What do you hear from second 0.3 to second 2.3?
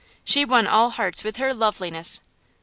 won all hearts with her loveliness!